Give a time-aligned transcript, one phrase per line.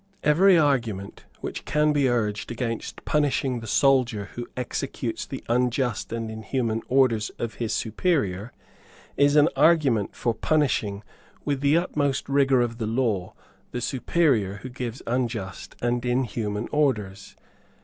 [0.23, 6.31] Every argument which can be urged against punishing the soldier who executes the unjust and
[6.31, 8.51] inhuman orders of his superior
[9.15, 11.03] is an argument for punishing
[11.45, 13.35] with the utmost rigour of the law
[13.73, 17.35] the superior who gives unjust and inhuman orders.